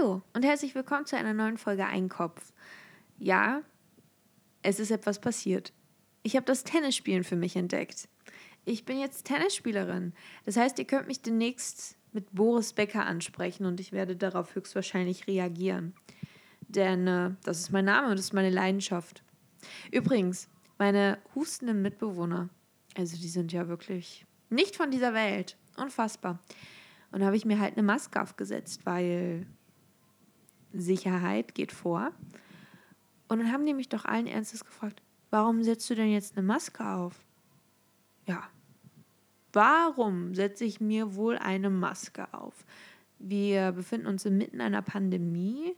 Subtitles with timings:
[0.00, 2.52] Hallo und herzlich willkommen zu einer neuen Folge Einkopf.
[3.18, 3.62] Ja,
[4.62, 5.72] es ist etwas passiert.
[6.22, 8.08] Ich habe das Tennisspielen für mich entdeckt.
[8.64, 10.12] Ich bin jetzt Tennisspielerin.
[10.44, 15.26] Das heißt, ihr könnt mich demnächst mit Boris Becker ansprechen und ich werde darauf höchstwahrscheinlich
[15.26, 15.94] reagieren.
[16.68, 19.22] Denn äh, das ist mein Name und das ist meine Leidenschaft.
[19.90, 20.48] Übrigens,
[20.78, 22.48] meine hustenden Mitbewohner,
[22.96, 25.56] also die sind ja wirklich nicht von dieser Welt.
[25.76, 26.38] Unfassbar.
[27.12, 29.46] Und da habe ich mir halt eine Maske aufgesetzt, weil
[30.72, 32.12] Sicherheit geht vor.
[33.28, 36.46] Und dann haben die mich doch allen Ernstes gefragt, warum setzt du denn jetzt eine
[36.46, 37.14] Maske auf?
[38.26, 38.48] Ja,
[39.52, 42.64] warum setze ich mir wohl eine Maske auf?
[43.18, 45.76] Wir befinden uns inmitten einer Pandemie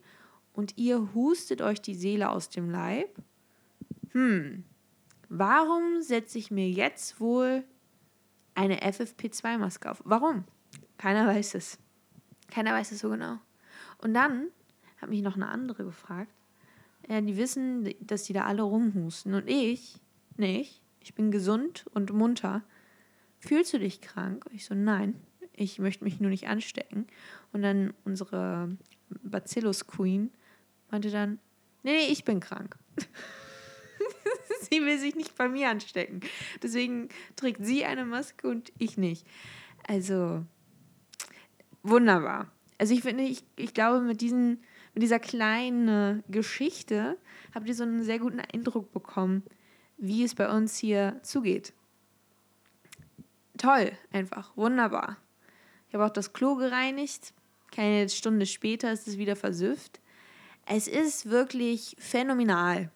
[0.52, 3.10] und ihr hustet euch die Seele aus dem Leib.
[4.12, 4.64] Hm,
[5.28, 7.64] warum setze ich mir jetzt wohl
[8.54, 10.02] eine FFP2-Maske auf?
[10.04, 10.44] Warum?
[10.98, 11.78] Keiner weiß es.
[12.50, 13.38] Keiner weiß es so genau.
[13.98, 14.48] Und dann
[15.02, 16.32] hat mich noch eine andere gefragt.
[17.08, 19.34] Ja, die wissen, dass die da alle rumhusten.
[19.34, 20.00] Und ich
[20.36, 20.80] nicht.
[21.00, 22.62] Ich bin gesund und munter.
[23.40, 24.44] Fühlst du dich krank?
[24.52, 25.16] Ich so, nein,
[25.52, 27.08] ich möchte mich nur nicht anstecken.
[27.52, 28.76] Und dann unsere
[29.22, 30.30] Bacillus Queen
[30.90, 31.40] meinte dann,
[31.82, 32.78] nee, nee, ich bin krank.
[34.70, 36.20] sie will sich nicht bei mir anstecken.
[36.62, 39.26] Deswegen trägt sie eine Maske und ich nicht.
[39.88, 40.46] Also,
[41.82, 42.52] wunderbar.
[42.78, 44.62] Also ich finde, ich, ich glaube, mit, diesen,
[44.94, 47.18] mit dieser kleinen Geschichte
[47.54, 49.42] habt ihr so einen sehr guten Eindruck bekommen,
[49.96, 51.72] wie es bei uns hier zugeht.
[53.56, 55.16] Toll, einfach, wunderbar.
[55.88, 57.32] Ich habe auch das Klo gereinigt.
[57.70, 60.00] Keine Stunde später ist es wieder versüfft.
[60.66, 62.90] Es ist wirklich phänomenal.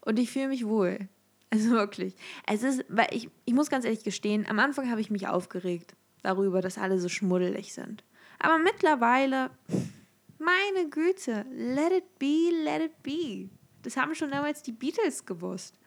[0.00, 1.08] Und ich fühle mich wohl.
[1.48, 2.16] Also wirklich.
[2.46, 5.94] Es ist, weil ich, ich muss ganz ehrlich gestehen, am Anfang habe ich mich aufgeregt
[6.22, 8.02] darüber, dass alle so schmuddelig sind.
[8.40, 9.50] Aber mittlerweile,
[10.38, 13.50] meine Güte, let it be, let it be.
[13.82, 15.78] Das haben schon damals die Beatles gewusst.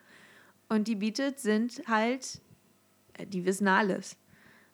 [0.69, 2.42] Und die Beatles sind halt,
[3.14, 4.17] äh, die wissen alles.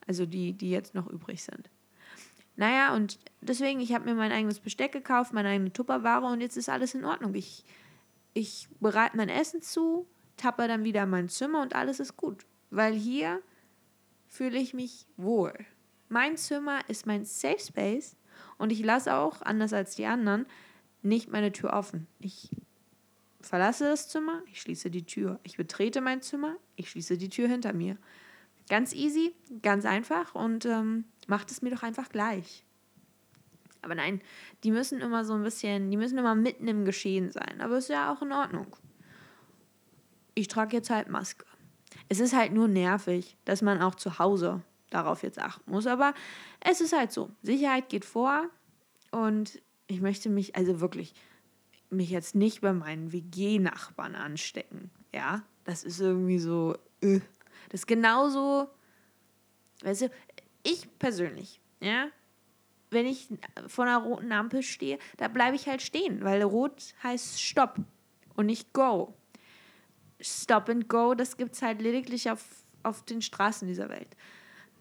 [0.05, 1.69] Also die, die jetzt noch übrig sind.
[2.55, 6.57] Naja, und deswegen, ich habe mir mein eigenes Besteck gekauft, meine eigene Tupperware und jetzt
[6.57, 7.33] ist alles in Ordnung.
[7.33, 7.65] Ich,
[8.33, 12.45] ich bereite mein Essen zu, tappe dann wieder in mein Zimmer und alles ist gut.
[12.69, 13.41] Weil hier
[14.27, 15.53] fühle ich mich wohl.
[16.07, 18.15] Mein Zimmer ist mein Safe Space
[18.57, 20.45] und ich lasse auch, anders als die anderen,
[21.01, 22.07] nicht meine Tür offen.
[22.19, 22.49] Ich
[23.41, 25.39] verlasse das Zimmer, ich schließe die Tür.
[25.43, 27.97] Ich betrete mein Zimmer, ich schließe die Tür hinter mir.
[28.69, 32.65] Ganz easy, ganz einfach und ähm, macht es mir doch einfach gleich.
[33.83, 34.19] Aber nein,
[34.63, 37.61] die müssen immer so ein bisschen, die müssen immer mitten im Geschehen sein.
[37.61, 38.75] Aber ist ja auch in Ordnung.
[40.33, 41.45] Ich trage jetzt halt Maske.
[42.09, 44.63] Es ist halt nur nervig, dass man auch zu Hause
[44.95, 45.87] darauf jetzt achten muss.
[45.87, 46.13] Aber
[46.61, 47.29] es ist halt so.
[47.41, 48.49] Sicherheit geht vor.
[49.11, 51.13] Und ich möchte mich, also wirklich,
[51.89, 54.89] mich jetzt nicht bei meinen WG-Nachbarn anstecken.
[55.13, 56.75] Ja, das ist irgendwie so.
[57.01, 57.19] Äh.
[57.69, 58.69] Das ist genauso.
[59.81, 60.11] Weißt du,
[60.63, 62.07] ich persönlich, ja,
[62.89, 63.27] wenn ich
[63.67, 67.79] vor einer roten Ampel stehe, da bleibe ich halt stehen, weil rot heißt Stopp
[68.35, 69.13] und nicht Go.
[70.21, 72.43] Stop and Go, das gibt es halt lediglich auf,
[72.83, 74.15] auf den Straßen dieser Welt.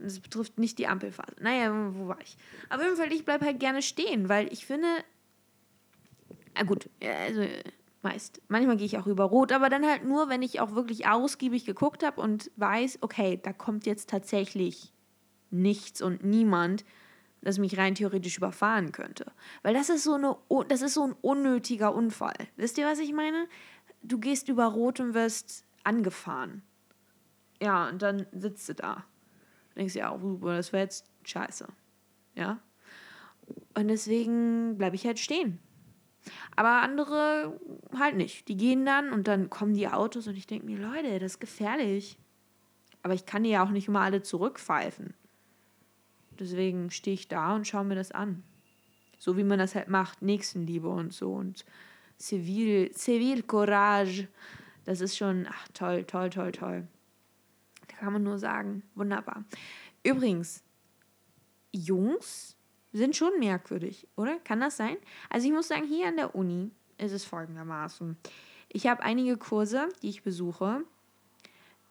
[0.05, 1.37] Das betrifft nicht die Ampelphase.
[1.41, 2.37] Naja, wo war ich?
[2.71, 4.89] Auf jeden Fall, ich bleibe halt gerne stehen, weil ich finde,
[6.55, 7.43] na gut, also
[8.03, 8.41] meist.
[8.49, 11.65] Manchmal gehe ich auch über Rot, aber dann halt nur, wenn ich auch wirklich ausgiebig
[11.65, 14.93] geguckt habe und weiß, okay, da kommt jetzt tatsächlich
[15.51, 16.85] nichts und niemand,
[17.41, 19.33] das mich rein theoretisch überfahren könnte.
[19.63, 20.37] Weil das ist so eine,
[20.69, 22.37] das ist so ein unnötiger Unfall.
[22.57, 23.47] Wisst ihr, was ich meine?
[24.05, 26.63] du gehst über Rot und wirst angefahren.
[27.61, 29.05] Ja, und dann sitzt du da.
[29.75, 31.67] Und denkst ja, oh, das wäre jetzt scheiße.
[32.35, 32.61] Ja.
[33.75, 35.59] Und deswegen bleibe ich halt stehen.
[36.57, 37.59] Aber andere
[37.99, 38.49] halt nicht.
[38.49, 41.41] Die gehen dann und dann kommen die Autos und ich denke mir, Leute, das ist
[41.41, 42.19] gefährlich.
[43.03, 45.15] Aber ich kann die ja auch nicht immer alle zurückpfeifen.
[46.39, 48.43] Deswegen stehe ich da und schaue mir das an.
[49.19, 51.33] So wie man das halt macht, Nächstenliebe und so.
[51.33, 51.65] Und
[52.19, 54.29] Civil, Courage.
[54.85, 56.89] Das ist schon ach, toll, toll, toll, toll.
[57.99, 59.45] Kann man nur sagen, wunderbar.
[60.03, 60.63] Übrigens,
[61.73, 62.57] Jungs
[62.93, 64.39] sind schon merkwürdig, oder?
[64.41, 64.97] Kann das sein?
[65.29, 68.17] Also ich muss sagen, hier an der Uni ist es folgendermaßen.
[68.69, 70.85] Ich habe einige Kurse, die ich besuche,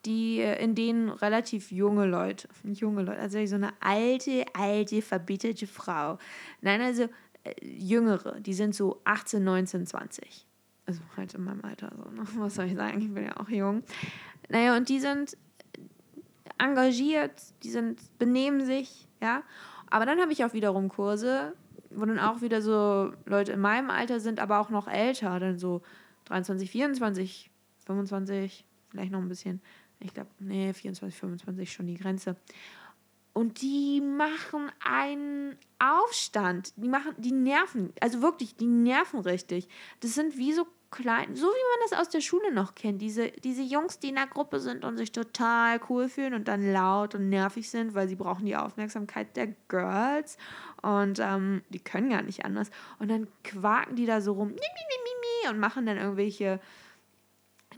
[0.06, 6.18] die, in denen relativ junge Leute, junge Leute, also so eine alte, alte, verbitterte Frau.
[6.62, 7.08] Nein, also
[7.44, 10.46] äh, Jüngere, die sind so 18, 19, 20.
[10.86, 11.92] Also halt in meinem Alter.
[11.96, 12.24] So, ne?
[12.38, 13.02] Was soll ich sagen?
[13.02, 13.84] Ich bin ja auch jung.
[14.50, 15.38] Naja, und die sind
[16.58, 17.32] engagiert,
[17.64, 19.44] die sind, benehmen sich, ja.
[19.90, 21.54] Aber dann habe ich auch wiederum Kurse
[21.96, 25.58] wo dann auch wieder so Leute in meinem Alter sind, aber auch noch älter, dann
[25.58, 25.82] so
[26.26, 27.52] 23, 24,
[27.86, 29.62] 25, vielleicht noch ein bisschen.
[30.00, 32.36] Ich glaube, nee, 24, 25 schon die Grenze.
[33.34, 36.74] Und die machen einen Aufstand.
[36.76, 39.68] Die machen, die nerven, also wirklich, die nerven richtig.
[40.02, 43.02] Das sind wie so klein, so wie man das aus der Schule noch kennt.
[43.02, 46.72] Diese, diese Jungs, die in der Gruppe sind und sich total cool fühlen und dann
[46.72, 50.38] laut und nervig sind, weil sie brauchen die Aufmerksamkeit der Girls.
[50.82, 52.70] Und ähm, die können gar nicht anders.
[53.00, 54.54] Und dann quaken die da so rum
[55.50, 56.62] und machen dann irgendwelche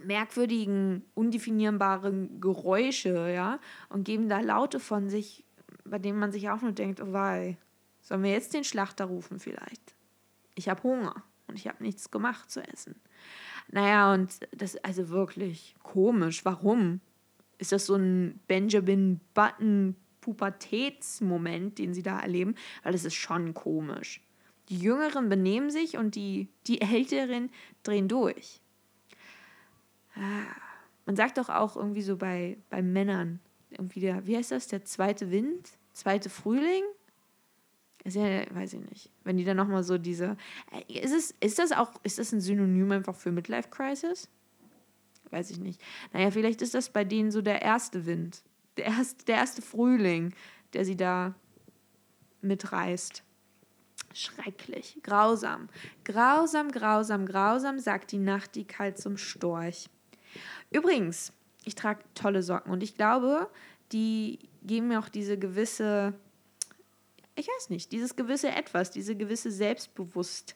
[0.04, 3.60] merkwürdigen, undefinierbaren Geräusche, ja,
[3.90, 5.44] und geben da Laute von sich,
[5.84, 7.58] bei denen man sich auch nur denkt, oh wei,
[8.02, 9.96] sollen wir jetzt den Schlachter rufen vielleicht?
[10.54, 12.96] Ich habe Hunger und ich habe nichts gemacht zu essen.
[13.72, 16.46] Naja, und das ist also wirklich komisch.
[16.46, 17.02] Warum?
[17.58, 22.56] Ist das so ein Benjamin Button Pubertätsmoment, den sie da erleben?
[22.84, 24.22] Weil das ist schon komisch.
[24.70, 27.50] Die Jüngeren benehmen sich und die, die Älteren
[27.84, 28.60] drehen durch.
[30.16, 30.46] Ah,
[31.06, 33.40] man sagt doch auch irgendwie so bei, bei Männern,
[33.70, 36.84] irgendwie der, wie heißt das, der zweite Wind, zweite Frühling?
[38.06, 39.10] Ist ja, weiß ich nicht.
[39.24, 40.38] Wenn die dann nochmal so diese.
[40.72, 44.30] Äh, ist, es, ist das auch, ist das ein Synonym einfach für Midlife Crisis?
[45.32, 45.82] Weiß ich nicht.
[46.14, 48.44] Naja, vielleicht ist das bei denen so der erste Wind.
[48.78, 50.36] Der erste, der erste Frühling,
[50.74, 51.34] der sie da
[52.42, 53.24] mitreißt.
[54.14, 55.68] Schrecklich, grausam.
[56.04, 59.90] Grausam, grausam, grausam, sagt die Nachtigall zum Storch.
[60.70, 63.50] Übrigens, ich trage tolle Socken und ich glaube,
[63.92, 66.14] die geben mir auch diese gewisse
[67.36, 70.56] ich weiß nicht, dieses gewisse Etwas, diese gewisse Selbstbewusst,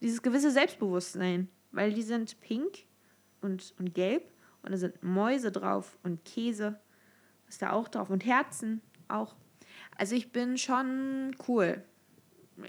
[0.00, 2.84] dieses gewisse Selbstbewusstsein, weil die sind pink
[3.40, 4.30] und, und gelb
[4.62, 6.78] und da sind Mäuse drauf und Käse
[7.48, 9.34] ist da auch drauf und Herzen auch.
[9.96, 11.82] Also ich bin schon cool.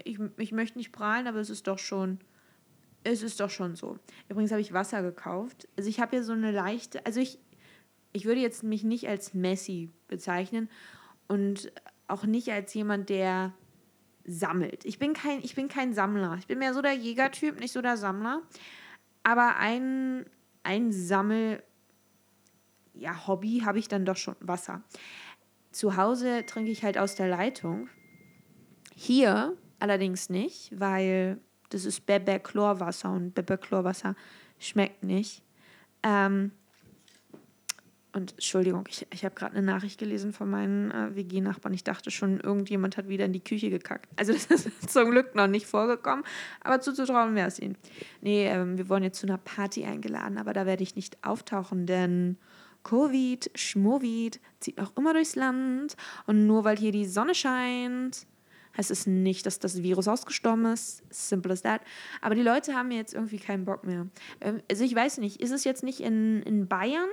[0.04, 2.18] Ich, ich möchte nicht prahlen, aber es ist doch schon,
[3.02, 3.98] es ist doch schon so.
[4.28, 5.68] Übrigens habe ich Wasser gekauft.
[5.76, 7.38] Also ich habe hier so eine leichte, also ich,
[8.12, 10.70] ich würde jetzt mich nicht als Messi bezeichnen
[11.28, 11.72] und
[12.14, 13.52] auch nicht als jemand, der
[14.24, 14.84] sammelt.
[14.84, 16.36] Ich bin kein, ich bin kein Sammler.
[16.38, 18.42] Ich bin mehr so der Jägertyp, nicht so der Sammler.
[19.22, 20.24] Aber ein,
[20.62, 21.62] ein Sammel,
[22.94, 24.82] ja, Hobby habe ich dann doch schon Wasser.
[25.72, 27.88] Zu Hause trinke ich halt aus der Leitung.
[28.94, 31.40] Hier allerdings nicht, weil
[31.70, 34.14] das ist Bebe-Chlorwasser und Bebe-Chlorwasser
[34.58, 35.42] schmeckt nicht.
[36.04, 36.52] Ähm,
[38.14, 41.74] und Entschuldigung, ich, ich habe gerade eine Nachricht gelesen von meinen äh, WG-Nachbarn.
[41.74, 44.08] Ich dachte schon, irgendjemand hat wieder in die Küche gekackt.
[44.16, 46.24] Also das ist zum Glück noch nicht vorgekommen,
[46.62, 47.76] aber zuzutrauen wäre es ihnen.
[48.20, 51.86] Nee, ähm, wir wurden jetzt zu einer Party eingeladen, aber da werde ich nicht auftauchen,
[51.86, 52.38] denn
[52.84, 55.96] Covid, Schmovid zieht auch immer durchs Land.
[56.26, 58.26] Und nur weil hier die Sonne scheint,
[58.76, 61.02] heißt es nicht, dass das Virus ausgestorben ist.
[61.10, 61.80] Simple as that.
[62.20, 64.06] Aber die Leute haben jetzt irgendwie keinen Bock mehr.
[64.40, 67.08] Ähm, also ich weiß nicht, ist es jetzt nicht in, in Bayern?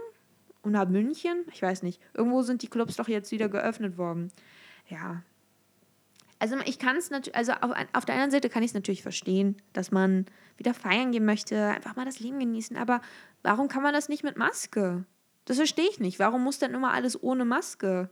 [0.64, 2.02] Oder München, ich weiß nicht.
[2.14, 4.32] Irgendwo sind die Clubs doch jetzt wieder geöffnet worden.
[4.88, 5.24] Ja.
[6.40, 9.04] Also ich kann es natürlich, also auf, auf der anderen Seite kann ich es natürlich
[9.04, 10.26] verstehen, dass man
[10.58, 12.78] wieder feiern gehen möchte, einfach mal das Leben genießen.
[12.78, 13.02] Aber
[13.44, 15.06] warum kann man das nicht mit Maske?
[15.46, 16.20] Das verstehe ich nicht.
[16.20, 18.10] Warum muss denn immer alles ohne Maske?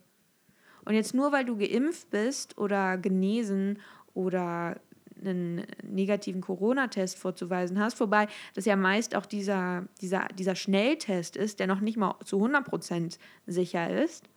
[0.86, 3.80] Und jetzt nur, weil du geimpft bist oder genesen
[4.14, 4.80] oder
[5.22, 11.60] einen negativen Corona-Test vorzuweisen hast, wobei das ja meist auch dieser, dieser, dieser Schnelltest ist,
[11.60, 13.18] der noch nicht mal zu 100%
[13.48, 14.30] sicher ist,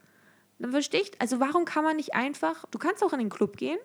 [0.59, 3.57] dann verstehe ich, also warum kann man nicht einfach, du kannst auch in den Club
[3.57, 3.79] gehen,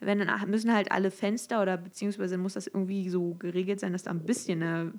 [0.00, 4.04] wenn dann müssen halt alle Fenster oder beziehungsweise muss das irgendwie so geregelt sein, dass
[4.04, 4.92] da ein bisschen eine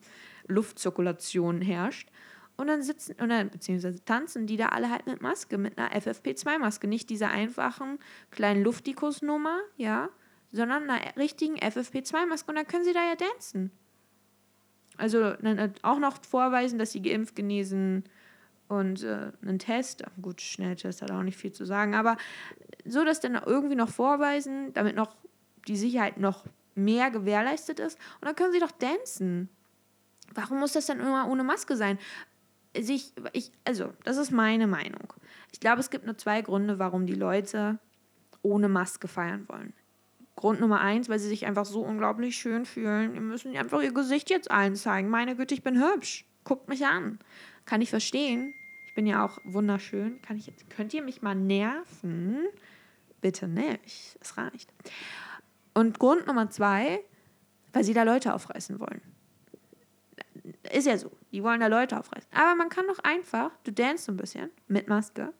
[0.47, 2.09] Luftzirkulation herrscht.
[2.57, 6.87] Und dann sitzen, oder beziehungsweise tanzen die da alle halt mit Maske, mit einer FFP2-Maske,
[6.87, 7.97] nicht dieser einfachen
[8.29, 10.09] kleinen Luftikus-Nummer, ja,
[10.51, 13.71] sondern einer richtigen FFP2-Maske und dann können sie da ja tanzen.
[14.97, 18.03] Also dann auch noch vorweisen, dass sie geimpft, genesen
[18.67, 20.03] und äh, einen Test.
[20.21, 22.17] Gut, Schnelltest hat auch nicht viel zu sagen, aber
[22.85, 25.15] so, dass dann irgendwie noch vorweisen, damit noch
[25.67, 27.97] die Sicherheit noch mehr gewährleistet ist.
[28.19, 29.49] Und dann können sie doch tanzen.
[30.33, 31.99] Warum muss das dann immer ohne Maske sein?
[32.79, 35.13] Sich, ich, also, das ist meine Meinung.
[35.51, 37.79] Ich glaube, es gibt nur zwei Gründe, warum die Leute
[38.41, 39.73] ohne Maske feiern wollen.
[40.41, 43.13] Grund Nummer eins, weil sie sich einfach so unglaublich schön fühlen.
[43.13, 45.07] Die müssen einfach ihr Gesicht jetzt allen zeigen.
[45.07, 46.25] Meine Güte, ich bin hübsch.
[46.43, 47.19] Guckt mich an.
[47.65, 48.51] Kann ich verstehen.
[48.87, 50.19] Ich bin ja auch wunderschön.
[50.23, 52.47] Kann ich jetzt, könnt ihr mich mal nerven?
[53.21, 54.17] Bitte nicht.
[54.19, 54.73] Es reicht.
[55.75, 57.01] Und Grund Nummer zwei,
[57.71, 59.01] weil sie da Leute aufreißen wollen.
[60.73, 61.11] Ist ja so.
[61.31, 62.31] Die wollen da Leute aufreißen.
[62.33, 65.33] Aber man kann doch einfach, du danst ein bisschen mit Maske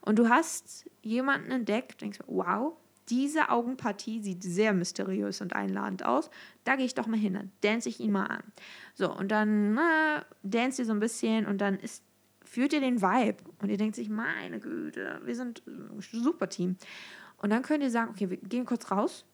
[0.00, 2.76] und du hast jemanden entdeckt, denkst, wow,
[3.10, 6.30] diese Augenpartie sieht sehr mysteriös und einladend aus.
[6.64, 8.42] Da gehe ich doch mal hin, dann dance ich ihn mal an.
[8.94, 12.04] So, und dann äh, dance ihr so ein bisschen und dann ist,
[12.44, 13.38] führt ihr den Vibe.
[13.60, 16.76] Und ihr denkt sich, meine Güte, wir sind ein super Team.
[17.38, 19.24] Und dann könnt ihr sagen, okay, wir gehen kurz raus.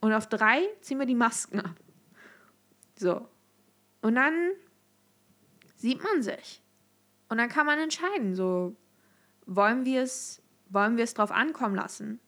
[0.00, 1.74] Und auf drei ziehen wir die Masken ab.
[2.96, 3.26] So.
[4.00, 4.52] Und dann
[5.76, 6.62] sieht man sich.
[7.28, 8.76] Und dann kann man entscheiden, so,
[9.46, 12.20] wollen wir es, wollen wir es drauf ankommen lassen?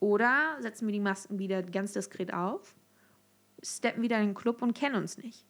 [0.00, 2.74] Oder setzen wir die Masken wieder ganz diskret auf,
[3.62, 5.44] steppen wieder in den Club und kennen uns nicht.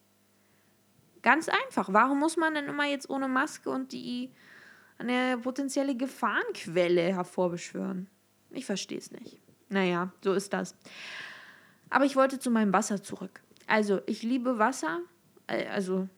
[1.23, 1.93] Ganz einfach.
[1.93, 4.31] Warum muss man denn immer jetzt ohne Maske und die
[4.99, 8.09] eine potenzielle Gefahrenquelle hervorbeschwören?
[8.51, 9.39] Ich verstehe es nicht.
[9.69, 10.75] Naja, so ist das.
[11.91, 13.43] Aber ich wollte zu meinem Wasser zurück.
[13.67, 15.01] Also, ich liebe Wasser.
[15.49, 16.09] Äh, also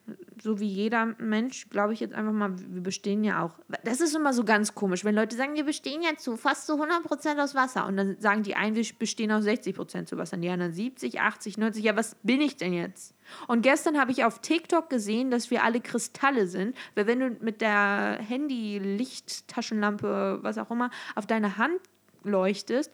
[0.43, 3.59] so wie jeder Mensch, glaube ich jetzt einfach mal, wir bestehen ja auch.
[3.85, 6.75] Das ist immer so ganz komisch, wenn Leute sagen, wir bestehen ja zu fast zu
[6.75, 10.43] 100% aus Wasser und dann sagen die einen, wir bestehen aus 60% zu Wasser, und
[10.43, 11.85] die anderen 70, 80, 90.
[11.85, 13.15] Ja, was bin ich denn jetzt?
[13.47, 17.31] Und gestern habe ich auf TikTok gesehen, dass wir alle Kristalle sind, weil wenn du
[17.41, 21.81] mit der Handy-Lichttaschenlampe, was auch immer, auf deine Hand
[22.25, 22.93] leuchtest,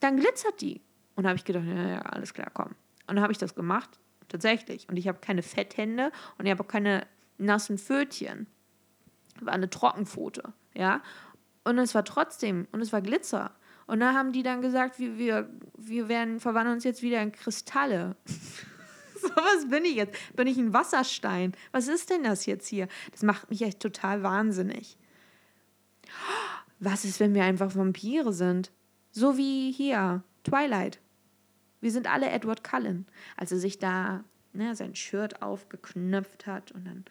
[0.00, 0.82] dann glitzert die.
[1.14, 2.74] Und habe ich gedacht, ja, ja, alles klar, komm.
[3.06, 3.98] Und dann habe ich das gemacht
[4.28, 4.88] Tatsächlich.
[4.88, 7.06] Und ich habe keine Fetthände und ich habe auch keine
[7.38, 8.46] nassen Pfötchen.
[9.40, 11.02] War eine Trockenpfote, ja.
[11.64, 13.52] Und es war trotzdem, und es war Glitzer.
[13.86, 17.32] Und dann haben die dann gesagt, wir, wir, wir werden, verwandeln uns jetzt wieder in
[17.32, 18.16] Kristalle.
[18.26, 20.16] so was bin ich jetzt?
[20.36, 21.52] Bin ich ein Wasserstein?
[21.72, 22.88] Was ist denn das jetzt hier?
[23.10, 24.96] Das macht mich echt total wahnsinnig.
[26.78, 28.72] Was ist, wenn wir einfach Vampire sind?
[29.10, 31.00] So wie hier, Twilight.
[31.82, 34.24] Wir sind alle Edward Cullen, als er sich da
[34.54, 37.04] ne, sein Shirt aufgeknöpft hat und dann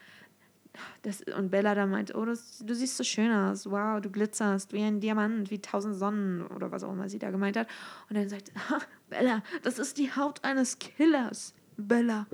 [1.01, 4.71] das, und Bella da meint, oh, das, du siehst so schön aus, wow, du glitzerst
[4.73, 7.67] wie ein Diamant, wie tausend Sonnen oder was auch immer sie da gemeint hat.
[8.09, 8.51] Und dann sagt,
[9.09, 12.27] Bella, das ist die Haut eines Killers, Bella.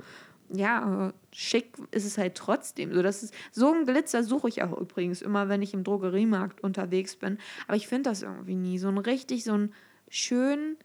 [0.50, 2.94] Ja, schick ist es halt trotzdem.
[2.94, 6.62] So, das ist, so einen Glitzer suche ich auch übrigens immer, wenn ich im Drogeriemarkt
[6.62, 7.38] unterwegs bin.
[7.66, 8.78] Aber ich finde das irgendwie nie.
[8.78, 9.74] So ein richtig, so ein
[10.08, 10.76] schön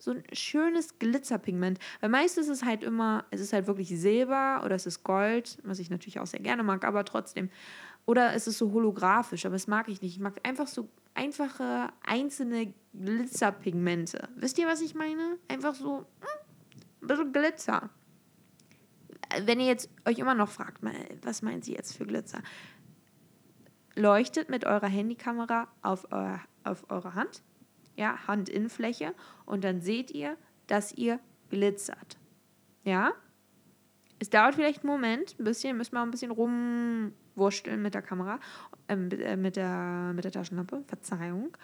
[0.00, 1.78] so ein schönes Glitzerpigment.
[2.00, 5.58] Weil meistens ist es halt immer, es ist halt wirklich Silber oder es ist Gold,
[5.62, 7.50] was ich natürlich auch sehr gerne mag, aber trotzdem.
[8.06, 10.16] Oder es ist so holographisch, aber das mag ich nicht.
[10.16, 14.28] Ich mag einfach so einfache, einzelne Glitzerpigmente.
[14.36, 15.38] Wisst ihr, was ich meine?
[15.48, 16.06] Einfach so hm,
[17.02, 17.90] ein bisschen Glitzer.
[19.44, 20.82] Wenn ihr jetzt euch immer noch fragt,
[21.22, 22.42] was meint sie jetzt für Glitzer?
[23.94, 27.42] Leuchtet mit eurer Handykamera auf, euer, auf eure Hand
[28.00, 29.14] ja, Handinnenfläche
[29.44, 32.18] und dann seht ihr, dass ihr glitzert.
[32.82, 33.12] Ja?
[34.18, 38.40] Es dauert vielleicht einen Moment, ein bisschen, müssen wir ein bisschen rumwurschteln mit der Kamera,
[38.88, 41.54] äh, mit, der, mit der Taschenlampe, Verzeihung.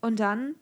[0.00, 0.54] Und dann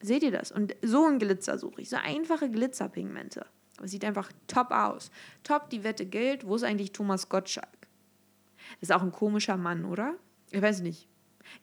[0.00, 0.50] seht ihr das.
[0.50, 3.46] Und so ein Glitzer suche ich, so einfache Glitzerpigmente.
[3.76, 5.12] Das sieht einfach top aus.
[5.44, 6.44] Top, die Wette gilt.
[6.44, 7.86] Wo ist eigentlich Thomas Gottschalk?
[8.80, 10.14] Das ist auch ein komischer Mann, oder?
[10.50, 11.08] Ich weiß nicht.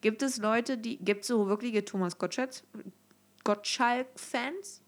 [0.01, 4.81] Gibt es Leute, die, gibt es so wirkliche Thomas Gottschalk-Fans?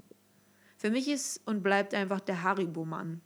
[0.78, 3.22] Für mich ist und bleibt einfach der Haribo-Mann.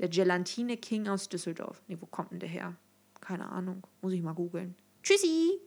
[0.00, 1.82] Der Gelatine King aus Düsseldorf.
[1.86, 2.76] Nee, wo kommt denn der her?
[3.20, 3.86] Keine Ahnung.
[4.00, 4.74] Muss ich mal googeln.
[5.02, 5.60] Tschüssi!